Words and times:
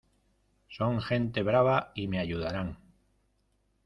son 0.67 0.99
gente 0.99 1.43
brava 1.43 1.91
y 1.93 2.07
me 2.07 2.17
ayudarán... 2.17 2.79